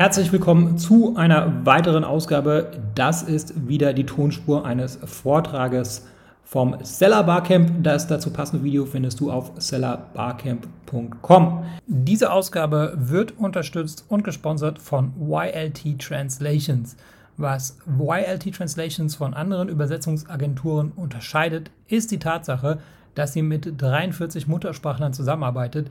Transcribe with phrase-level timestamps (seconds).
[0.00, 2.70] Herzlich willkommen zu einer weiteren Ausgabe.
[2.94, 6.06] Das ist wieder die Tonspur eines Vortrages
[6.42, 7.70] vom Seller Barcamp.
[7.82, 11.64] Das dazu passende Video findest du auf sellerbarcamp.com.
[11.86, 16.96] Diese Ausgabe wird unterstützt und gesponsert von YLT Translations.
[17.36, 22.78] Was YLT Translations von anderen Übersetzungsagenturen unterscheidet, ist die Tatsache,
[23.14, 25.90] dass sie mit 43 Muttersprachlern zusammenarbeitet,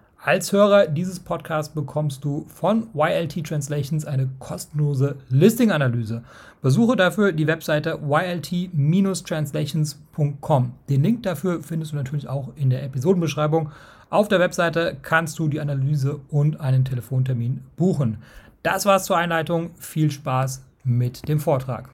[0.23, 6.21] Als Hörer dieses Podcasts bekommst du von YLT Translations eine kostenlose Listing-Analyse.
[6.61, 10.73] Besuche dafür die Webseite ylt-translations.com.
[10.89, 13.71] Den Link dafür findest du natürlich auch in der Episodenbeschreibung.
[14.11, 18.19] Auf der Webseite kannst du die Analyse und einen Telefontermin buchen.
[18.61, 19.71] Das war's zur Einleitung.
[19.79, 21.89] Viel Spaß mit dem Vortrag.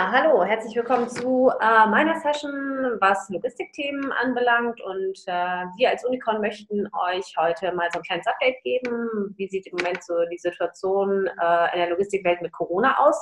[0.00, 2.52] Hallo, herzlich willkommen zu äh, meiner Session,
[3.00, 4.80] was Logistikthemen anbelangt.
[4.80, 9.34] Und äh, wir als Unicorn möchten euch heute mal so ein kleines Update geben.
[9.36, 13.20] Wie sieht im Moment so die Situation äh, in der Logistikwelt mit Corona aus?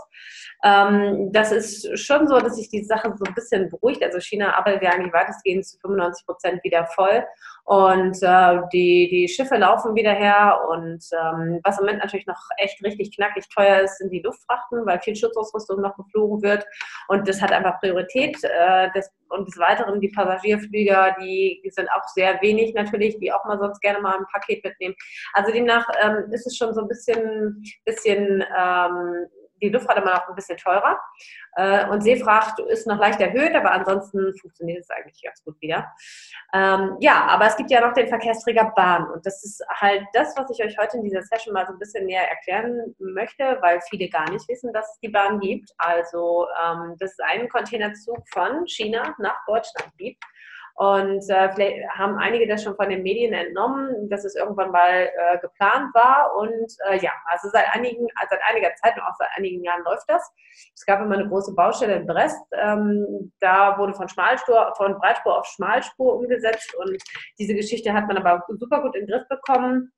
[0.64, 4.04] Ähm, das ist schon so, dass sich die Sache so ein bisschen beruhigt.
[4.04, 7.24] Also China arbeitet ja eigentlich weitestgehend zu 95 Prozent wieder voll.
[7.66, 10.60] Und äh, die, die Schiffe laufen wieder her.
[10.70, 14.86] Und ähm, was im Moment natürlich noch echt richtig knackig teuer ist, sind die Luftfrachten,
[14.86, 16.64] weil viel Schutzausrüstung noch geflogen wird.
[17.08, 18.38] Und das hat einfach Priorität.
[18.44, 23.32] Äh, das, und des Weiteren die Passagierflieger, die, die sind auch sehr wenig natürlich, die
[23.32, 24.94] auch mal sonst gerne mal ein Paket mitnehmen.
[25.32, 29.26] Also demnach ähm, ist es schon so ein bisschen, bisschen ähm,
[29.60, 30.98] die Luftfahrt immer noch ein bisschen teurer.
[31.56, 35.92] Äh, und Seefracht ist noch leicht erhöht, aber ansonsten funktioniert es eigentlich ganz gut wieder.
[36.52, 39.10] Ähm, ja, aber es gibt ja noch den Verkehrsträger Bahn.
[39.10, 41.78] Und das ist halt das, was ich euch heute in dieser Session mal so ein
[41.78, 45.70] bisschen näher erklären möchte, weil viele gar nicht wissen, dass es die Bahn gibt.
[45.78, 50.22] Also, ähm, dass es einen Containerzug von China nach Deutschland gibt.
[50.76, 55.08] Und äh, vielleicht haben einige das schon von den Medien entnommen, dass es irgendwann mal
[55.08, 56.36] äh, geplant war.
[56.36, 60.04] Und äh, ja, also seit, einigen, seit einiger Zeit und auch seit einigen Jahren läuft
[60.08, 60.30] das.
[60.74, 62.38] Es gab immer eine große Baustelle in Brest.
[62.52, 66.74] Ähm, da wurde von Schmalspur, von Breitspur auf Schmalspur umgesetzt.
[66.76, 67.02] Und
[67.38, 69.92] diese Geschichte hat man aber super gut in den Griff bekommen.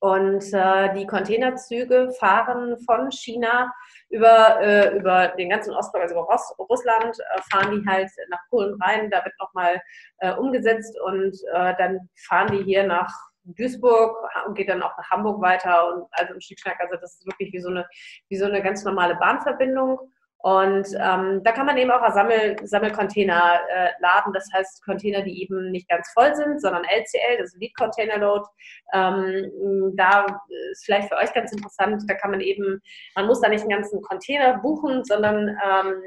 [0.00, 3.72] Und äh, die Containerzüge fahren von China
[4.10, 8.40] über, äh, über den ganzen Ostblock, also über Russ Russland, äh, fahren die halt nach
[8.50, 9.10] Polen rein.
[9.10, 9.80] Da wird nochmal
[10.18, 13.10] äh, umgesetzt und äh, dann fahren die hier nach
[13.44, 16.78] Duisburg und geht dann auch nach Hamburg weiter und also im Schnickschnack.
[16.80, 17.86] Also das ist wirklich wie so eine,
[18.28, 19.98] wie so eine ganz normale Bahnverbindung.
[20.46, 25.42] Und ähm, da kann man eben auch Sammel, Sammelcontainer äh, laden, das heißt Container, die
[25.42, 28.46] eben nicht ganz voll sind, sondern LCL, das ist Lead Container Load.
[28.92, 29.50] Ähm,
[29.96, 30.24] da
[30.70, 32.80] ist vielleicht für euch ganz interessant, da kann man eben,
[33.16, 36.02] man muss da nicht einen ganzen Container buchen, sondern ähm,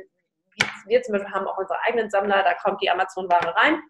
[0.88, 3.82] wir zum Beispiel haben auch unsere eigenen Sammler, da kommt die Amazon-Ware rein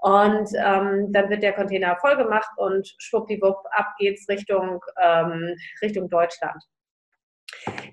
[0.00, 6.10] und ähm, dann wird der Container voll gemacht und schwuppdiwupp, ab geht's Richtung, ähm, Richtung
[6.10, 6.62] Deutschland.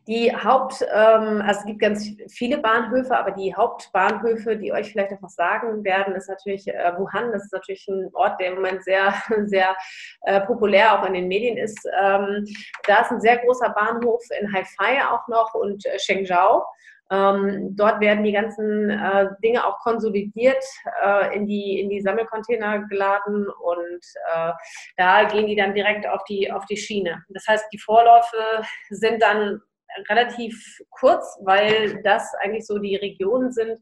[0.08, 5.12] Die Haupt, ähm, also es gibt ganz viele Bahnhöfe, aber die Hauptbahnhöfe, die euch vielleicht
[5.12, 7.32] noch was sagen werden, ist natürlich äh, Wuhan.
[7.32, 9.14] Das ist natürlich ein Ort, der im Moment sehr,
[9.46, 9.76] sehr
[10.24, 11.86] äh, populär auch in den Medien ist.
[12.02, 12.46] Ähm,
[12.88, 16.64] da ist ein sehr großer Bahnhof in Haifai auch noch und äh, Shenzhou.
[17.12, 20.64] Ähm, dort werden die ganzen äh, Dinge auch konsolidiert
[21.04, 24.02] äh, in, die, in die Sammelcontainer geladen und
[24.34, 24.52] äh,
[24.96, 27.22] da gehen die dann direkt auf die, auf die Schiene.
[27.30, 29.62] Das heißt, die Vorläufe sind dann
[30.10, 33.78] relativ kurz, weil das eigentlich so die Regionen sind,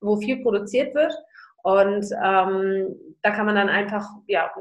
[0.00, 1.14] wo viel produziert wird.
[1.62, 4.52] Und ähm, da kann man dann einfach ja,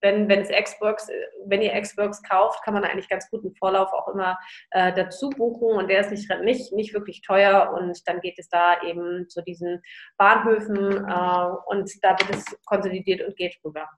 [0.00, 1.08] wenn, wenn es Xbox,
[1.46, 4.38] wenn ihr Xbox kauft, kann man eigentlich ganz guten Vorlauf auch immer
[4.70, 8.48] äh, dazu buchen und der ist nicht, nicht, nicht wirklich teuer und dann geht es
[8.48, 9.82] da eben zu diesen
[10.16, 13.88] Bahnhöfen äh, und da wird es konsolidiert und geht rüber.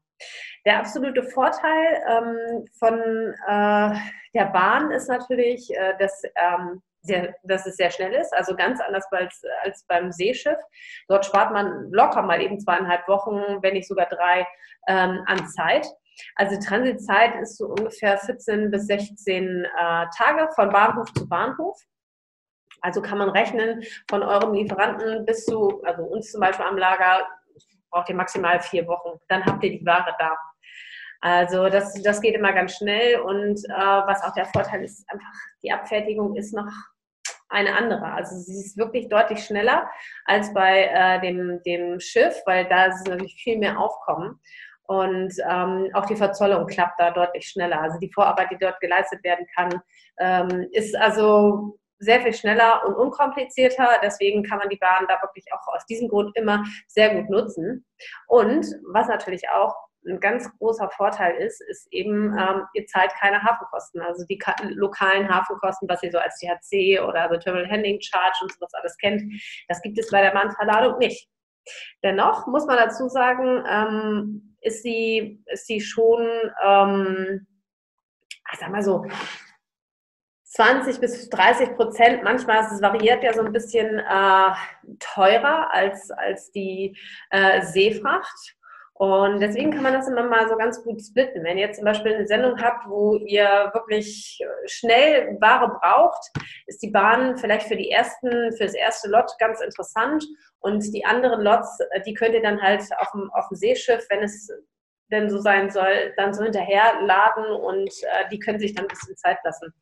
[0.66, 2.98] Der absolute Vorteil ähm, von
[3.48, 3.98] äh,
[4.34, 8.80] der Bahn ist natürlich, äh, dass ähm, sehr, dass es sehr schnell ist, also ganz
[8.80, 10.58] anders als, als beim Seeschiff.
[11.08, 14.46] Dort spart man locker mal eben zweieinhalb Wochen, wenn nicht sogar drei
[14.88, 15.86] ähm, an Zeit.
[16.36, 19.68] Also Transitzeit ist so ungefähr 14 bis 16 äh,
[20.16, 21.78] Tage von Bahnhof zu Bahnhof.
[22.82, 27.26] Also kann man rechnen, von eurem Lieferanten bis zu, also uns zum Beispiel am Lager,
[27.90, 29.18] braucht ihr maximal vier Wochen.
[29.28, 30.36] Dann habt ihr die Ware da.
[31.20, 35.28] Also das, das geht immer ganz schnell und äh, was auch der Vorteil ist, einfach
[35.62, 36.72] die Abfertigung ist noch
[37.50, 38.12] eine andere.
[38.12, 39.90] Also sie ist wirklich deutlich schneller
[40.24, 44.40] als bei äh, dem, dem Schiff, weil da ist natürlich viel mehr Aufkommen.
[44.84, 47.80] Und ähm, auch die Verzollung klappt da deutlich schneller.
[47.80, 49.80] Also die Vorarbeit, die dort geleistet werden kann,
[50.18, 54.00] ähm, ist also sehr viel schneller und unkomplizierter.
[54.02, 57.86] Deswegen kann man die Bahn da wirklich auch aus diesem Grund immer sehr gut nutzen.
[58.26, 59.76] Und was natürlich auch
[60.06, 64.00] ein ganz großer Vorteil ist, ist eben, ähm, ihr zahlt keine Hafenkosten.
[64.00, 64.38] Also die
[64.70, 68.96] lokalen Hafenkosten, was ihr so als THC oder the Terminal Handling Charge und sowas alles
[68.98, 69.22] kennt,
[69.68, 71.28] das gibt es bei der Bahnverladung nicht.
[72.02, 76.26] Dennoch muss man dazu sagen, ähm, ist, sie, ist sie schon,
[76.64, 77.46] ähm,
[78.52, 79.04] ich sag mal so,
[80.44, 84.50] 20 bis 30 Prozent, manchmal ist es variiert ja so ein bisschen äh,
[84.98, 86.96] teurer als, als die
[87.30, 88.56] äh, Seefracht.
[89.00, 91.42] Und deswegen kann man das immer mal so ganz gut splitten.
[91.42, 96.20] Wenn ihr zum Beispiel eine Sendung habt, wo ihr wirklich schnell Ware braucht,
[96.66, 100.22] ist die Bahn vielleicht für die ersten, für das erste Lot ganz interessant.
[100.58, 104.22] Und die anderen Lots, die könnt ihr dann halt auf dem, auf dem Seeschiff, wenn
[104.22, 104.52] es
[105.10, 108.88] denn so sein soll, dann so hinterher laden und äh, die können sich dann ein
[108.88, 109.72] bisschen Zeit lassen.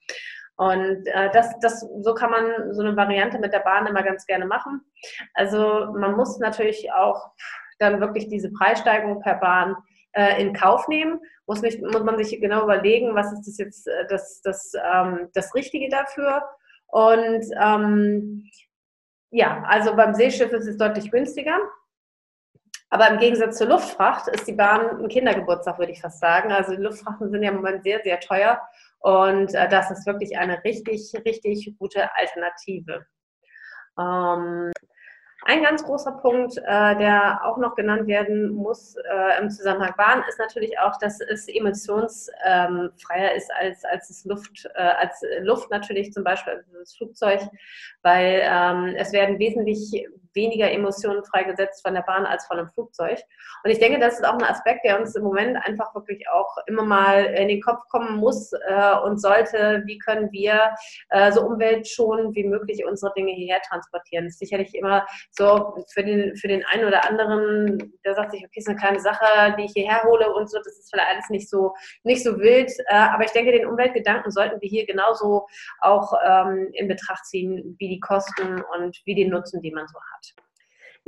[0.58, 4.26] Und äh, das, das, so kann man so eine Variante mit der Bahn immer ganz
[4.26, 4.80] gerne machen.
[5.34, 7.32] Also man muss natürlich auch
[7.78, 9.76] dann wirklich diese Preissteigerung per Bahn
[10.12, 11.20] äh, in Kauf nehmen.
[11.46, 15.28] Muss, mich, muss man sich genau überlegen, was ist das jetzt äh, das, das, ähm,
[15.34, 16.42] das Richtige dafür.
[16.86, 18.44] Und ähm,
[19.30, 21.58] ja, also beim Seeschiff ist es deutlich günstiger.
[22.90, 26.52] Aber im Gegensatz zur Luftfracht ist die Bahn ein Kindergeburtstag, würde ich fast sagen.
[26.52, 28.60] Also die Luftfrachten sind ja im Moment sehr, sehr teuer.
[29.00, 33.06] Und äh, das ist wirklich eine richtig, richtig gute Alternative.
[33.98, 34.72] Ähm,
[35.42, 40.24] ein ganz großer Punkt, äh, der auch noch genannt werden muss äh, im Zusammenhang Bahn,
[40.28, 45.70] ist natürlich auch, dass es emissionsfreier ähm, ist als, als, das Luft, äh, als Luft
[45.70, 47.40] natürlich zum Beispiel, also das Flugzeug,
[48.02, 50.06] weil ähm, es werden wesentlich
[50.38, 53.18] weniger Emissionen freigesetzt von der Bahn als von einem Flugzeug.
[53.64, 56.56] Und ich denke, das ist auch ein Aspekt, der uns im Moment einfach wirklich auch
[56.66, 59.82] immer mal in den Kopf kommen muss äh, und sollte.
[59.86, 60.74] Wie können wir
[61.10, 64.26] äh, so umweltschonend wie möglich unsere Dinge hierher transportieren?
[64.26, 68.44] Das ist sicherlich immer so für den, für den einen oder anderen, der sagt sich,
[68.44, 71.30] okay, ist eine kleine Sache, die ich hierher hole und so, das ist vielleicht alles
[71.30, 71.74] nicht so,
[72.04, 72.70] nicht so wild.
[72.86, 75.46] Äh, aber ich denke, den Umweltgedanken sollten wir hier genauso
[75.80, 79.98] auch ähm, in Betracht ziehen, wie die Kosten und wie den Nutzen, die man so
[79.98, 80.27] hat.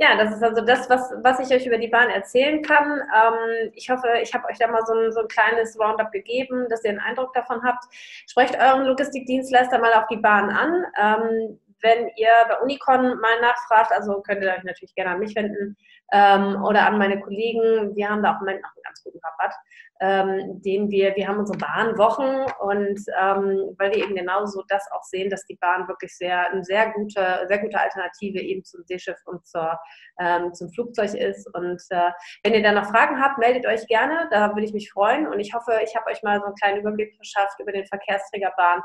[0.01, 3.01] Ja, das ist also das, was, was ich euch über die Bahn erzählen kann.
[3.01, 6.65] Ähm, ich hoffe, ich habe euch da mal so ein, so ein kleines Roundup gegeben,
[6.69, 7.83] dass ihr einen Eindruck davon habt.
[8.27, 10.85] Sprecht euren Logistikdienstleister mal auf die Bahn an.
[10.99, 15.35] Ähm, wenn ihr bei Unicon mal nachfragt, also könnt ihr euch natürlich gerne an mich
[15.35, 15.75] wenden
[16.11, 17.95] ähm, oder an meine Kollegen.
[17.95, 19.55] Wir haben da auch im Moment noch einen ganz guten Rabatt,
[20.01, 25.03] ähm, den wir, wir haben unsere Bahnwochen und ähm, weil wir eben genauso das auch
[25.03, 29.19] sehen, dass die Bahn wirklich sehr, eine sehr gute, sehr gute Alternative eben zum Seeschiff
[29.25, 29.79] und zur,
[30.19, 31.47] ähm, zum Flugzeug ist.
[31.53, 32.11] Und äh,
[32.43, 35.39] wenn ihr da noch Fragen habt, meldet euch gerne, da würde ich mich freuen und
[35.39, 38.81] ich hoffe, ich habe euch mal so einen kleinen Überblick verschafft über den Verkehrsträger Bahn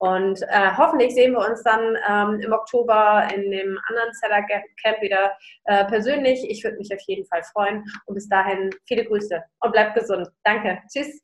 [0.00, 4.42] und äh, hoffentlich sehen wir uns dann ähm, im Oktober in dem anderen Seller
[4.82, 5.32] Camp wieder
[5.64, 6.42] äh, persönlich.
[6.48, 7.84] Ich würde mich auf jeden Fall freuen.
[8.06, 10.26] Und bis dahin viele Grüße und bleibt gesund.
[10.42, 10.78] Danke.
[10.90, 11.20] Tschüss.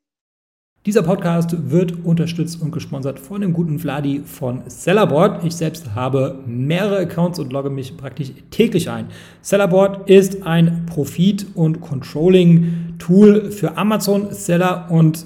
[0.85, 5.43] Dieser Podcast wird unterstützt und gesponsert von dem guten Vladi von Sellerboard.
[5.43, 9.09] Ich selbst habe mehrere Accounts und logge mich praktisch täglich ein.
[9.41, 15.25] Sellerboard ist ein Profit- und Controlling-Tool für Amazon-Seller und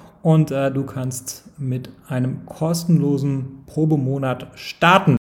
[0.21, 5.17] und äh, du kannst mit einem kostenlosen Probemonat starten.